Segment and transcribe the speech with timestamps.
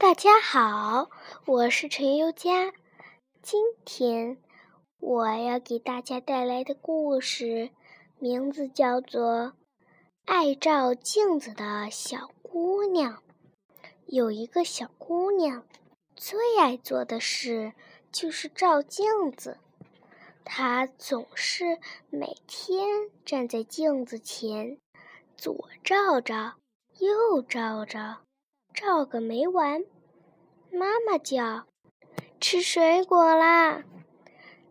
[0.00, 1.10] 大家好，
[1.44, 2.72] 我是陈优佳。
[3.42, 4.38] 今天
[5.00, 7.70] 我要给大家带来的故事
[8.20, 9.24] 名字叫做
[10.24, 13.14] 《爱照镜子的小姑娘》。
[14.06, 15.66] 有一个小姑娘，
[16.14, 17.72] 最爱做的事
[18.12, 19.58] 就是照镜子。
[20.44, 24.78] 她总是每天站在镜子前，
[25.36, 26.54] 左照照，
[27.00, 28.20] 右照照。
[28.80, 29.84] 照个没完，
[30.70, 31.66] 妈妈叫
[32.40, 33.82] ：“吃水果啦！”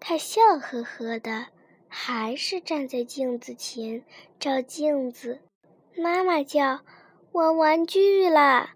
[0.00, 1.46] 他笑呵呵的，
[1.86, 4.04] 还是站在镜子前
[4.40, 5.38] 照镜子。
[5.96, 6.80] 妈妈叫
[7.30, 8.74] ：“玩玩具啦！”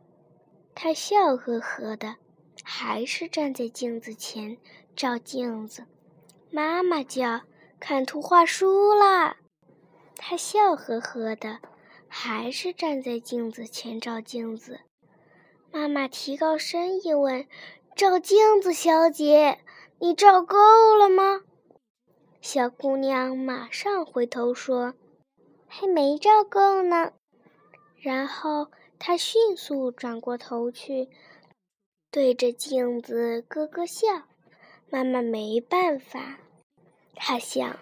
[0.76, 2.14] 他笑呵呵的，
[2.62, 4.56] 还是站在镜子前
[4.94, 5.86] 照镜子。
[6.52, 7.40] 妈妈叫
[7.80, 9.38] ：“看图画书啦！”
[10.14, 11.58] 他笑呵呵的，
[12.06, 14.82] 还是站在镜子前照镜子。
[15.76, 17.46] 妈妈提高声音问
[17.94, 19.60] ：“照镜子小姐，
[19.98, 20.56] 你照够
[20.96, 21.42] 了吗？”
[22.40, 24.94] 小姑娘马上回头说
[25.68, 27.12] ：“还没照够呢。”
[28.00, 31.10] 然后她迅速转过头去，
[32.10, 34.06] 对着镜子咯咯笑。
[34.88, 36.38] 妈妈没办法，
[37.14, 37.78] 她想：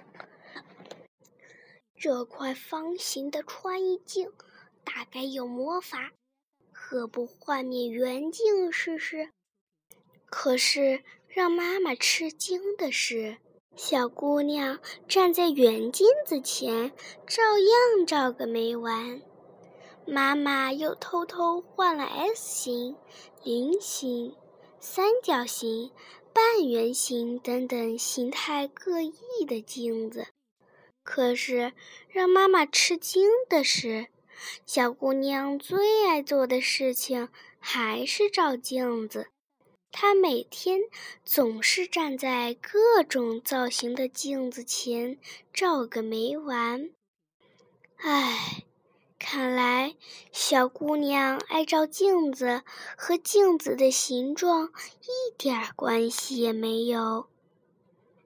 [1.94, 4.32] 这块方形的穿衣镜
[4.82, 6.10] 大概有魔法。
[6.86, 9.30] 何不换面圆镜试试？
[10.26, 13.38] 可是让妈妈吃惊的是，
[13.74, 16.92] 小姑娘站在圆镜子前，
[17.26, 19.22] 照样照个没完。
[20.06, 22.96] 妈妈又偷偷换了 S 型、
[23.42, 24.36] 菱形、
[24.78, 25.90] 三角形、
[26.34, 30.26] 半圆形等等形态各异的镜子。
[31.02, 31.72] 可是
[32.10, 34.08] 让妈妈吃惊的是。
[34.66, 39.28] 小姑娘最爱做的事情还是照镜子。
[39.90, 40.80] 她每天
[41.24, 45.18] 总是站在各种造型的镜子前
[45.52, 46.90] 照个没完。
[47.98, 48.64] 唉，
[49.20, 49.94] 看来
[50.32, 52.62] 小姑娘爱照镜子
[52.96, 54.72] 和镜子的形状
[55.02, 57.28] 一点关系也没有。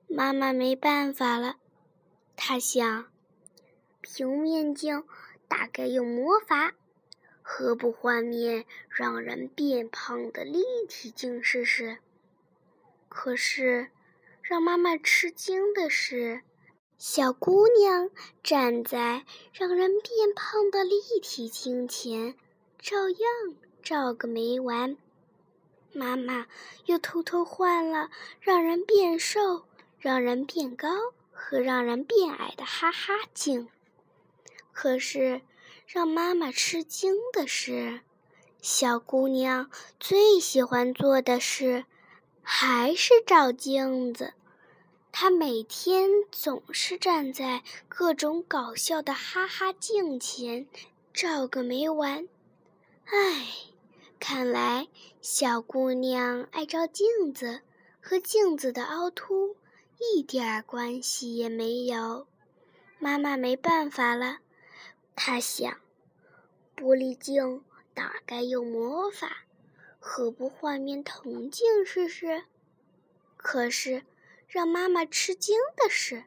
[0.08, 1.56] 妈妈没办法了，
[2.34, 3.12] 她想：
[4.00, 5.04] 平面镜。
[5.48, 6.74] 大概用魔法，
[7.42, 11.98] 何不换面让人变胖的立体镜试试？
[13.08, 13.88] 可是，
[14.42, 16.42] 让妈妈吃惊的是，
[16.98, 18.10] 小姑娘
[18.42, 22.34] 站在让人变胖的立体镜前，
[22.78, 23.20] 照样
[23.82, 24.96] 照个没完。
[25.92, 26.46] 妈妈
[26.84, 28.10] 又偷偷换了
[28.40, 29.64] 让人变瘦、
[29.98, 30.88] 让人变高
[31.32, 33.68] 和让人变矮的哈哈镜。
[34.80, 35.40] 可是，
[35.88, 38.02] 让妈妈吃惊的是，
[38.62, 39.68] 小姑娘
[39.98, 41.84] 最喜欢做的事
[42.44, 44.34] 还是照镜子。
[45.10, 50.68] 她每天总是站在各种搞笑的哈哈镜前，
[51.12, 52.28] 照个没完。
[53.06, 53.48] 唉，
[54.20, 54.86] 看来
[55.20, 57.62] 小姑娘爱照镜子
[58.00, 59.56] 和镜子的凹凸
[59.98, 62.28] 一点关系也没有。
[63.00, 64.38] 妈妈没办法了。
[65.20, 65.80] 他想，
[66.76, 69.38] 玻璃镜大概有魔法，
[69.98, 72.44] 何不换面铜镜试试？
[73.36, 74.04] 可是，
[74.46, 76.26] 让妈妈吃惊的是，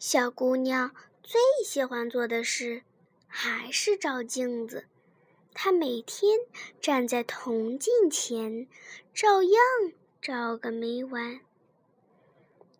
[0.00, 0.92] 小姑娘
[1.22, 2.82] 最喜欢做的事
[3.28, 4.88] 还是照镜子。
[5.54, 6.40] 她每天
[6.80, 8.66] 站在铜镜前，
[9.14, 9.62] 照样
[10.20, 11.40] 照个没完。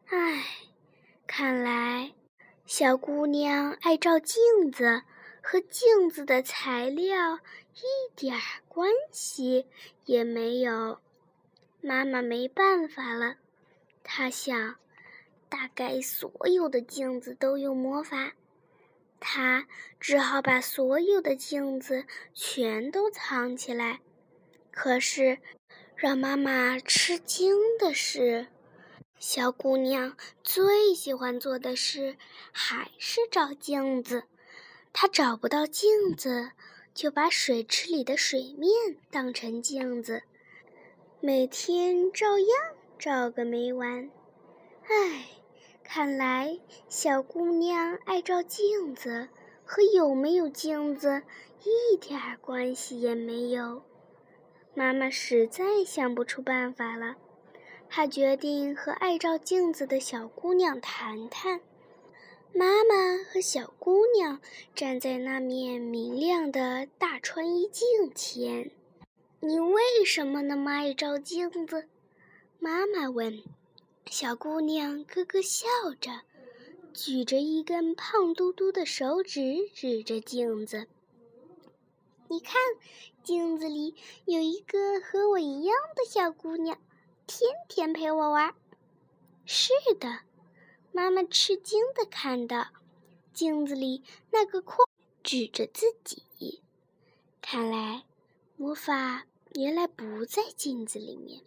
[0.07, 0.45] 唉，
[1.25, 2.15] 看来
[2.67, 5.03] 小姑娘爱照镜子。
[5.49, 7.37] 和镜子的材料
[7.77, 8.37] 一点
[8.67, 9.69] 关系
[10.05, 10.99] 也没有，
[11.81, 13.37] 妈妈没办法了。
[14.03, 14.75] 她想，
[15.49, 18.33] 大概所有的镜子都有魔法，
[19.21, 19.69] 她
[20.01, 24.01] 只好把所有的镜子全都藏起来。
[24.73, 25.39] 可是，
[25.95, 28.49] 让妈妈吃惊的是，
[29.21, 32.17] 小姑娘最喜欢做的事
[32.51, 34.25] 还是照镜子。
[34.93, 36.53] 他找不到镜子，
[36.95, 38.71] 就把水池里的水面
[39.11, 40.23] 当成镜子，
[41.21, 42.49] 每天照样
[42.99, 44.11] 照个没完。
[44.89, 45.29] 唉，
[45.85, 49.29] 看来小姑娘爱照镜子
[49.65, 51.23] 和有没有镜子
[51.65, 53.83] 一点关系也没有。
[54.75, 57.17] 妈妈实在想不出办法了，
[57.89, 61.61] 她决定和爱照镜子的小姑娘谈谈。
[62.59, 64.41] 妈妈和小姑娘
[64.75, 68.71] 站在那面明亮的大穿衣镜前。
[69.41, 71.87] 你为什么那么爱照镜子？
[72.59, 73.43] 妈妈问。
[74.07, 75.67] 小姑娘咯咯笑
[76.01, 76.23] 着，
[76.95, 80.87] 举着一根胖嘟嘟的手指指着镜子
[82.29, 82.55] ：“你看，
[83.23, 83.95] 镜子里
[84.25, 86.79] 有一个和我一样的小姑娘，
[87.27, 88.55] 天天陪我玩。”
[89.45, 90.21] 是的，
[90.97, 92.69] 妈妈吃惊地看到
[93.35, 94.89] 镜子里那个框
[95.23, 96.63] 指着自己。
[97.43, 98.05] 看来
[98.57, 101.43] 魔法原来不在镜子里面，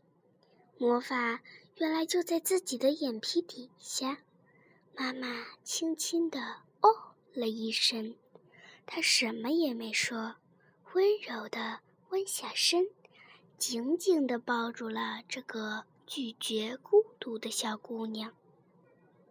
[0.78, 1.42] 魔法。
[1.78, 4.20] 原来就在自己的眼皮底下，
[4.96, 5.28] 妈妈
[5.64, 6.40] 轻轻地
[6.82, 8.16] 哦了一声，
[8.86, 10.36] 她什么也没说，
[10.94, 11.80] 温柔地
[12.10, 12.86] 弯下身，
[13.58, 18.32] 紧紧地抱住了这个拒绝孤独的小姑娘。